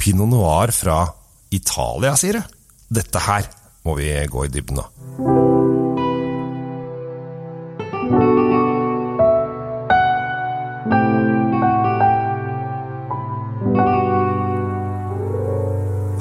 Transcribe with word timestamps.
Pinot 0.00 0.30
noir 0.32 0.72
fra 0.72 1.02
Italia, 1.52 2.14
sier 2.16 2.40
du? 2.40 2.56
Dette 3.00 3.20
her 3.20 3.50
må 3.84 3.98
vi 4.00 4.08
gå 4.32 4.46
i 4.46 4.52
dybden 4.52 4.80
av. 4.80 5.39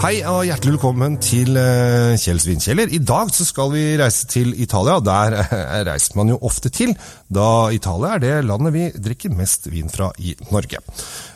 Hei 0.10 0.24
og 0.26 0.40
hjertelig 0.42 0.72
velkommen 0.74 1.20
til 1.22 1.54
eh, 1.62 2.16
Kjells 2.18 2.48
vinkjeller. 2.50 2.90
I 2.90 2.98
dag 3.06 3.30
skal 3.30 3.68
vi 3.70 3.82
reise 4.00 4.26
til 4.26 4.56
Italia. 4.58 4.96
Der 5.06 5.36
eh, 5.38 5.76
reiser 5.86 6.16
man 6.18 6.32
jo 6.32 6.40
ofte 6.50 6.72
til, 6.74 6.96
da 7.30 7.70
Italia 7.70 8.16
er 8.16 8.24
det 8.24 8.32
landet 8.48 8.74
vi 8.74 8.88
drikker 9.06 9.36
mest 9.38 9.70
vin 9.70 9.94
fra 9.94 10.08
i 10.18 10.34
Norge. 10.50 10.82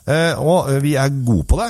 Eh, 0.09 0.41
og 0.41 0.71
vi 0.81 0.95
er 0.97 1.13
gode 1.19 1.45
på 1.51 1.59
det. 1.61 1.69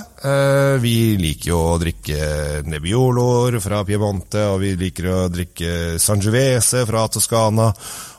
Vi 0.86 0.96
liker 1.20 1.52
jo 1.52 1.60
å 1.74 1.76
drikke 1.84 2.64
Nebbioloer 2.72 3.60
fra 3.60 3.84
Piemonte, 3.84 4.48
og 4.54 4.64
vi 4.64 4.72
liker 4.80 5.12
å 5.12 5.20
drikke 5.34 6.00
Sangiovese 6.00 6.86
fra 6.88 7.04
Toscana. 7.12 7.68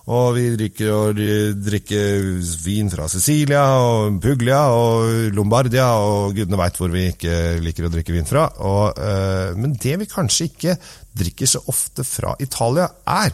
Og 0.04 0.34
vi 0.36 0.50
drikker, 0.52 0.90
og 0.92 1.20
drikker 1.64 2.26
vin 2.60 2.90
fra 2.92 3.06
Sicilia 3.08 3.62
og 3.80 4.18
Puglia 4.20 4.58
og 4.68 5.32
Lombardia 5.32 5.86
og 5.96 6.34
gudene 6.36 6.58
veit 6.60 6.76
hvor 6.76 6.92
vi 6.92 7.06
ikke 7.14 7.38
liker 7.64 7.88
å 7.88 7.92
drikke 7.94 8.12
vin 8.12 8.28
fra. 8.28 8.44
Og, 8.68 9.00
øh, 9.00 9.56
men 9.56 9.78
det 9.80 9.96
vi 10.02 10.10
kanskje 10.10 10.50
ikke 10.50 10.76
drikker 11.16 11.48
så 11.48 11.62
ofte 11.72 12.04
fra 12.04 12.34
Italia, 12.44 12.90
er 13.08 13.32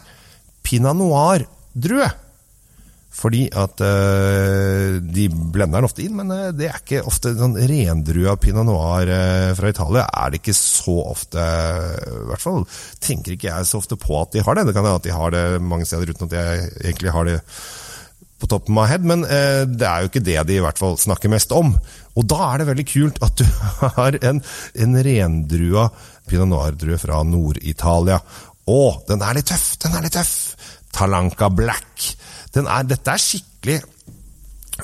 pinot 0.63 0.95
noir-drue. 0.95 2.07
Fordi 3.11 3.43
at 3.51 3.81
øh, 3.83 5.01
De 5.03 5.27
blender 5.29 5.81
den 5.81 5.87
ofte 5.87 6.03
inn, 6.05 6.15
men 6.15 6.31
øh, 6.31 6.47
det 6.55 6.69
er 6.69 6.79
ikke 6.79 7.03
ofte 7.07 7.33
sånn 7.35 7.57
rendrua 7.59 8.37
pinot 8.39 8.67
noir 8.67 9.11
øh, 9.11 9.51
fra 9.57 9.71
Italia. 9.73 10.05
er 10.07 10.31
det 10.31 10.41
ikke 10.41 10.55
så 10.55 10.95
ofte 11.11 11.43
I 11.43 12.25
hvert 12.31 12.43
fall 12.43 12.63
tenker 13.03 13.35
ikke 13.35 13.49
jeg 13.49 13.67
så 13.67 13.81
ofte 13.81 13.99
på 13.99 14.15
at 14.21 14.31
de 14.33 14.43
har 14.45 14.55
det. 14.55 14.67
Det 14.67 14.75
kan 14.75 14.85
hende 14.85 14.99
at 15.01 15.07
de 15.07 15.15
har 15.15 15.35
det 15.35 15.45
mange 15.61 15.87
steder 15.89 16.13
uten 16.13 16.29
at 16.29 16.37
jeg 16.39 16.69
egentlig 16.85 17.15
har 17.15 17.27
det 17.27 17.39
på 18.41 18.47
toppen 18.49 18.79
av 18.81 18.87
head, 18.89 19.03
men 19.05 19.21
det 19.21 19.85
er 19.85 20.01
jo 20.01 20.09
ikke 20.09 20.23
det 20.25 20.39
de 20.49 20.55
i 20.57 20.61
hvert 20.63 20.79
fall 20.79 20.95
snakker 20.97 21.29
mest 21.29 21.51
om. 21.53 21.75
Og 22.17 22.25
da 22.25 22.39
er 22.47 22.61
det 22.61 22.69
veldig 22.71 22.85
kult 22.89 23.19
at 23.21 23.37
du 23.37 23.45
har 23.99 24.17
en, 24.17 24.41
en 24.73 24.97
rendrua 25.05 25.83
pinot 26.25 26.49
noir-drue 26.49 26.97
fra 26.97 27.21
Nord-Italia. 27.27 28.17
Å, 28.65 28.81
den 29.05 29.21
er 29.21 29.37
litt 29.37 29.51
tøff! 29.51 29.75
Den 29.83 29.93
er 29.99 30.07
litt 30.07 30.17
tøff! 30.17 30.33
Talanca 30.91 31.49
Black. 31.53 32.15
Er, 32.59 32.83
dette 32.87 33.13
er 33.13 33.21
skikkelig 33.21 33.79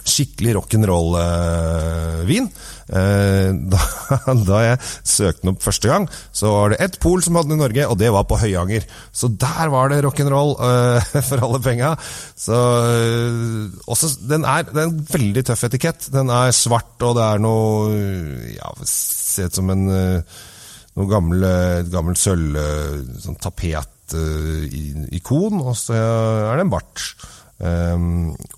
skikkelig 0.05 0.55
rock'n'roll-vin. 0.57 2.47
Eh, 2.87 3.49
da, 3.71 3.79
da, 4.47 4.57
jeg 4.63 4.77
søkte 5.07 5.41
den 5.43 5.51
opp 5.53 5.63
første 5.65 5.87
gang, 5.91 6.07
så 6.35 6.45
var 6.53 6.67
det 6.71 6.81
ett 6.85 6.97
pol 7.03 7.19
som 7.25 7.35
hadde 7.37 7.49
den 7.51 7.59
i 7.59 7.63
Norge, 7.63 7.83
og 7.89 7.95
det 8.01 8.09
var 8.13 8.23
på 8.29 8.39
Høyanger. 8.41 8.83
Så 9.11 9.25
der 9.31 9.65
var 9.73 9.85
det 9.91 10.03
rock'n'roll 10.05 10.51
uh, 10.59 10.99
for 11.29 11.37
alle 11.47 11.61
penga. 11.63 11.89
Den 14.27 14.43
er, 14.43 14.61
er 14.67 14.83
en 14.85 14.99
veldig 15.13 15.43
tøff 15.49 15.63
etikett. 15.69 16.01
Den 16.13 16.27
er 16.33 16.55
svart, 16.55 16.95
og 17.01 17.11
det 17.17 17.25
er 17.27 17.37
noe 17.43 17.89
ja, 18.53 18.69
Ser 18.87 19.47
ut 19.51 19.57
som 19.59 19.67
en 19.73 19.83
noe 19.87 21.07
gammel, 21.11 21.39
gammelt 21.93 22.17
sølv 22.17 22.57
sånn 23.21 23.37
tapetikon, 23.37 23.95
og 25.61 25.75
så 25.77 25.93
er 25.93 26.55
det 26.57 26.65
en 26.65 26.73
bart. 26.73 27.06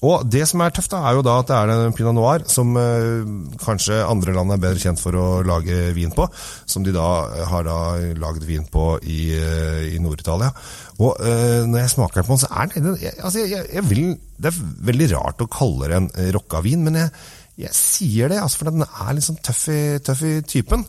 Og 0.10 0.26
Det 0.26 0.42
som 0.50 0.62
er 0.64 0.74
tøft, 0.74 0.92
da, 0.94 1.04
er 1.06 1.18
jo 1.18 1.24
da 1.26 1.38
at 1.42 1.50
det 1.50 1.58
er 1.58 1.74
en 1.74 1.96
pinot 1.96 2.16
noir 2.18 2.46
som 2.50 2.78
eh, 2.80 3.26
kanskje 3.62 4.00
andre 4.06 4.36
land 4.36 4.56
er 4.56 4.62
bedre 4.62 4.82
kjent 4.82 5.02
for 5.02 5.18
å 5.20 5.26
lage 5.46 5.90
vin 5.98 6.14
på. 6.16 6.28
Som 6.70 6.86
de 6.86 6.94
da 6.96 7.08
har 7.52 7.68
da 7.68 7.80
lagd 8.20 8.46
vin 8.48 8.66
på 8.70 8.92
i, 9.04 9.22
uh, 9.38 9.82
i 9.90 10.00
Nord-Italia. 10.02 10.52
Og 11.00 11.20
eh, 11.24 11.66
når 11.70 11.84
jeg 11.84 11.94
smaker 11.96 12.26
på 12.26 12.34
den, 12.36 12.42
så 12.44 12.50
er 12.52 12.72
den 12.74 12.96
jeg, 13.00 13.16
altså 13.24 13.46
jeg, 13.46 13.68
jeg 13.76 13.86
vil, 13.90 14.16
Det 14.40 14.52
er 14.52 14.64
veldig 14.90 15.12
rart 15.16 15.44
å 15.44 15.52
kalle 15.52 15.92
det 15.92 16.00
en 16.00 16.10
rocka 16.36 16.64
vin, 16.66 16.84
men 16.86 16.98
jeg, 17.04 17.14
jeg 17.60 17.76
sier 17.76 18.32
det, 18.32 18.40
altså, 18.40 18.62
for 18.62 18.72
den 18.72 18.86
er 18.88 19.16
litt 19.16 19.26
sånn 19.26 19.42
tøff 19.44 19.66
i, 19.74 19.82
tøff 20.04 20.22
i 20.28 20.36
typen. 20.48 20.86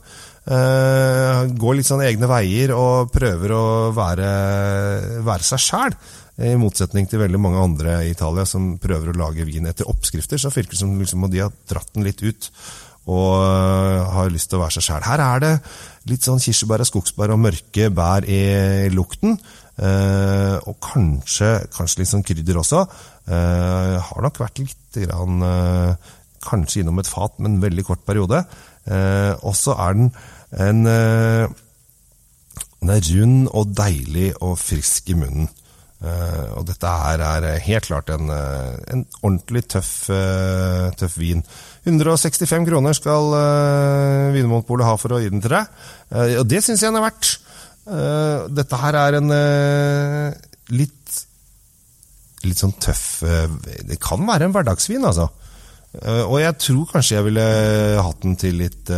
går 1.60 1.74
litt 1.76 1.86
sånn 1.86 2.02
egne 2.02 2.26
veier 2.30 2.72
og 2.74 3.10
prøver 3.12 3.52
å 3.54 3.64
være, 3.94 4.30
være 5.26 5.46
seg 5.46 5.64
sjæl. 5.66 5.96
I 6.40 6.54
motsetning 6.56 7.08
til 7.10 7.20
veldig 7.20 7.40
mange 7.42 7.60
andre 7.60 7.98
i 8.06 8.14
Italia 8.14 8.46
som 8.48 8.78
prøver 8.80 9.12
å 9.12 9.18
lage 9.18 9.44
vin 9.44 9.66
etter 9.68 9.90
oppskrifter, 9.90 10.40
så 10.40 10.52
virker 10.54 10.72
det 10.72 10.80
som 10.80 10.94
liksom, 10.96 11.26
de 11.28 11.42
har 11.42 11.52
dratt 11.68 11.90
den 11.92 12.06
litt 12.06 12.22
ut 12.24 12.48
og 13.08 13.40
uh, 13.40 14.04
har 14.12 14.30
lyst 14.32 14.50
til 14.50 14.60
å 14.60 14.64
være 14.64 14.76
seg 14.76 14.86
sjæl. 14.86 15.06
Her 15.06 15.22
er 15.24 15.42
det 15.44 15.54
litt 16.10 16.26
sånn 16.26 16.42
kirsebær 16.42 16.84
og 16.84 16.88
skogsbær 16.90 17.34
og 17.34 17.42
mørke 17.42 17.88
bær 17.94 18.26
i 18.28 18.90
lukten. 18.92 19.38
Uh, 19.80 20.60
og 20.68 20.76
kanskje, 20.84 21.54
kanskje, 21.72 22.02
litt 22.02 22.10
sånn 22.10 22.24
krydder 22.26 22.60
også. 22.60 22.84
Uh, 23.30 23.96
har 24.04 24.26
nok 24.26 24.40
vært 24.42 24.60
litt 24.60 25.00
grann, 25.00 25.40
Kanskje 26.46 26.80
innom 26.82 27.00
et 27.02 27.10
fat, 27.10 27.34
men 27.38 27.56
en 27.56 27.64
veldig 27.64 27.84
kort 27.84 28.04
periode. 28.06 28.44
og 29.44 29.54
så 29.54 29.74
er 29.76 29.92
den 29.92 30.12
en 30.56 30.84
Den 32.80 32.90
er 32.90 33.00
rund 33.12 33.48
og 33.52 33.74
deilig 33.76 34.32
og 34.40 34.58
frisk 34.58 35.10
i 35.10 35.14
munnen. 35.14 35.50
Eh, 36.00 36.44
og 36.56 36.64
dette 36.64 36.88
her 36.88 37.20
er 37.20 37.46
helt 37.60 37.84
klart 37.90 38.08
en, 38.14 38.30
uh, 38.32 38.72
en 38.88 39.02
ordentlig 39.20 39.66
tøff, 39.68 40.08
uh, 40.08 40.88
tøff, 40.96 41.18
vin. 41.20 41.42
165 41.84 42.64
kroner 42.68 42.96
skal 42.96 43.34
eh, 43.36 44.30
Vinmonopolet 44.32 44.88
ha 44.88 44.94
for 45.00 45.16
å 45.16 45.20
gi 45.20 45.28
den 45.32 45.40
til 45.44 45.52
deg. 45.52 45.68
og 46.40 46.44
det 46.48 46.60
syns 46.64 46.82
jeg 46.84 46.92
den 46.92 47.00
er 47.00 47.06
verdt. 47.06 47.30
dette 48.52 48.80
her 48.82 48.96
er 49.00 49.16
en 49.16 49.32
litt 50.76 51.14
litt 52.44 52.60
sånn 52.60 52.74
tøff 52.78 53.24
Det 53.88 53.96
kan 54.00 54.20
være 54.28 54.46
en 54.46 54.52
hverdagsvin, 54.54 55.08
altså. 55.08 55.30
Og 55.90 56.36
jeg 56.38 56.54
tror 56.62 56.84
kanskje 56.92 57.16
jeg 57.16 57.26
ville 57.26 57.46
hatt 57.98 58.20
den 58.22 58.36
til 58.38 58.60
litt 58.60 58.92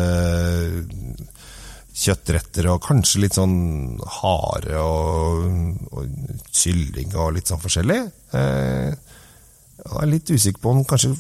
kjøttretter 1.92 2.68
og 2.72 2.82
kanskje 2.84 3.22
litt 3.22 3.36
sånn 3.36 3.98
hare 4.20 4.80
og, 4.80 5.42
og 5.92 6.14
kylling 6.48 7.12
og 7.20 7.34
litt 7.36 7.50
sånn 7.52 7.60
forskjellig. 7.62 7.98
Eh, 8.38 8.88
jeg 9.82 9.98
er 10.00 10.08
litt 10.10 10.32
usikker 10.32 10.62
på 10.62 10.72
om 10.72 10.82
kanskje, 10.88 11.12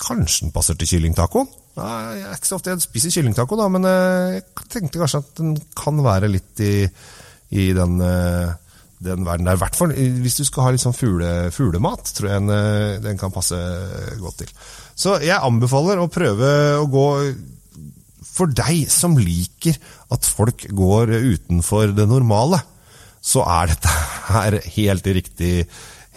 kanskje 0.00 0.46
den 0.46 0.54
passer 0.54 0.78
til 0.80 0.90
kyllingtacoen. 0.94 1.50
Jeg 1.74 2.22
er 2.22 2.36
ikke 2.36 2.48
så 2.48 2.56
ofte 2.56 2.70
jeg 2.72 2.84
spiser 2.84 3.12
kyllingtaco, 3.16 3.58
da, 3.58 3.68
men 3.72 3.88
eh, 3.90 4.38
jeg 4.38 4.68
tenkte 4.72 5.02
kanskje 5.02 5.22
at 5.24 5.32
den 5.40 5.56
kan 5.76 6.00
være 6.06 6.30
litt 6.30 6.64
i, 6.64 6.74
i 7.58 7.68
den, 7.76 7.98
eh, 8.06 8.54
den 9.04 9.26
verden 9.26 9.48
der. 9.48 9.58
Hvert 9.60 9.76
fall 9.78 9.94
hvis 9.94 10.38
du 10.40 10.44
skal 10.48 10.66
ha 10.66 10.74
litt 10.74 10.82
sånn 10.82 10.96
fugle, 10.96 11.50
fuglemat, 11.54 12.12
tror 12.16 12.30
jeg 12.30 12.44
den, 12.44 13.02
den 13.04 13.20
kan 13.20 13.34
passe 13.34 13.58
godt 14.20 14.42
til. 14.42 14.54
Så 14.94 15.18
jeg 15.24 15.38
anbefaler 15.38 16.00
å 16.00 16.10
prøve 16.12 16.54
å 16.80 16.86
gå 16.90 17.08
for 18.34 18.50
deg 18.50 18.86
som 18.90 19.16
liker 19.18 19.76
at 20.14 20.26
folk 20.26 20.66
går 20.74 21.12
utenfor 21.14 21.94
det 21.94 22.06
normale, 22.10 22.58
så 23.24 23.44
er 23.46 23.72
dette 23.72 23.92
her 24.28 24.58
helt 24.76 25.06
riktig, 25.16 25.52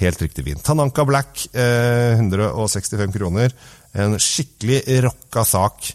helt 0.01 0.23
riktig 0.23 0.45
vin. 0.47 0.59
Tananka 0.63 1.05
Black, 1.07 1.45
eh, 1.53 2.17
165 2.17 3.13
kroner. 3.15 3.53
En 3.93 4.17
skikkelig 4.19 4.81
rocka 5.05 5.45
sak 5.47 5.91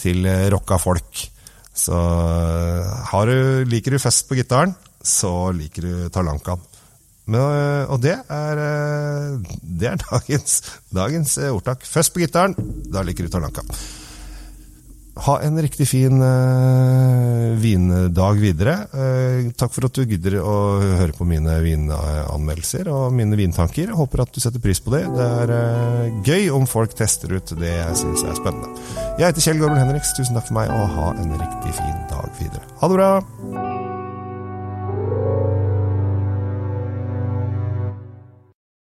til 0.00 0.26
rocka 0.52 0.78
folk. 0.80 1.24
Så 1.72 1.96
eh, 1.96 3.24
du, 3.30 3.64
liker 3.70 3.96
du 3.96 4.02
fest 4.02 4.26
på 4.28 4.36
gitaren, 4.38 4.74
så 5.02 5.52
liker 5.56 5.86
du 5.86 5.94
Talankaen. 6.12 6.66
Men, 7.30 7.40
eh, 7.40 7.90
og 7.92 8.00
det 8.02 8.16
er, 8.18 8.60
eh, 8.66 9.56
det 9.62 9.92
er 9.92 10.04
dagens, 10.10 10.60
dagens 10.90 11.38
ordtak. 11.50 11.86
Først 11.86 12.14
på 12.14 12.24
gitaren, 12.24 12.56
da 12.90 13.04
liker 13.06 13.26
du 13.26 13.32
Talanka. 13.32 13.66
Ha 15.20 15.34
en 15.44 15.58
riktig 15.60 15.84
fin 15.88 16.22
uh, 16.22 17.52
vindag 17.60 18.38
videre. 18.40 18.76
Uh, 18.94 19.50
takk 19.58 19.74
for 19.74 19.88
at 19.88 19.96
du 19.98 20.06
gidder 20.08 20.38
å 20.40 20.54
høre 20.80 21.12
på 21.16 21.26
mine 21.28 21.58
vinanmeldelser 21.64 22.88
og 22.94 23.10
mine 23.16 23.36
vintanker. 23.36 23.92
Håper 23.96 24.24
at 24.24 24.32
du 24.32 24.40
setter 24.40 24.62
pris 24.64 24.80
på 24.80 24.94
det. 24.94 25.02
Det 25.12 25.26
er 25.42 25.52
uh, 25.52 26.22
gøy 26.24 26.48
om 26.56 26.68
folk 26.70 26.94
tester 26.96 27.34
ut 27.36 27.52
det 27.60 27.74
jeg 27.74 27.98
syns 28.04 28.24
er 28.24 28.38
spennende. 28.38 28.72
Jeg 29.18 29.26
heter 29.26 29.48
Kjell 29.48 29.60
Gorbel 29.60 29.82
Henriks. 29.82 30.14
Tusen 30.16 30.38
takk 30.38 30.48
for 30.48 30.60
meg, 30.62 30.72
og 30.72 30.96
ha 30.96 31.10
en 31.18 31.36
riktig 31.36 31.76
fin 31.82 32.00
dag 32.12 32.32
videre. 32.40 32.64
Ha 32.80 32.88
det 32.88 33.02
bra! 33.02 33.69